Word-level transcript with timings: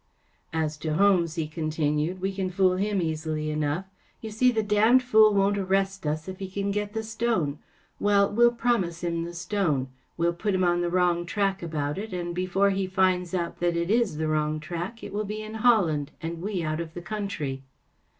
"As 0.65 0.77
to 0.79 0.95
Holmes,‚ÄĚ 0.95 1.35
he 1.43 1.47
continued, 1.47 2.21
“we 2.21 2.33
can 2.33 2.49
fool 2.49 2.77
him 2.77 3.03
easily 3.03 3.51
enough. 3.51 3.85
You 4.19 4.31
see, 4.31 4.51
the 4.51 4.63
damned 4.63 5.03
fool 5.03 5.31
won't 5.31 5.59
arrest 5.59 6.07
us 6.07 6.27
if 6.27 6.39
he 6.39 6.49
can 6.49 6.71
get 6.71 6.93
the 6.93 7.03
stone. 7.03 7.59
Well, 7.99 8.33
we’ll 8.33 8.53
promise 8.55 9.03
him 9.03 9.25
the 9.25 9.35
stone. 9.35 9.89
We’ll 10.17 10.33
put 10.33 10.55
him 10.55 10.63
on 10.63 10.81
the 10.81 10.89
wrong 10.89 11.27
track 11.27 11.61
about 11.61 11.99
it, 11.99 12.13
and 12.13 12.33
before 12.33 12.71
he 12.71 12.87
finds 12.87 13.29
that 13.29 13.61
it 13.61 13.91
is 13.91 14.17
the 14.17 14.27
wrong 14.27 14.59
track 14.59 15.03
it 15.03 15.13
will 15.13 15.23
be 15.23 15.43
in 15.43 15.53
Holland 15.61 16.09
and 16.19 16.41
we 16.41 16.63
out 16.63 16.79
of 16.81 16.95
the 16.95 17.03
country." 17.03 17.61